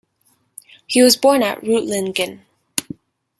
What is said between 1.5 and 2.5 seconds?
Reutlingen.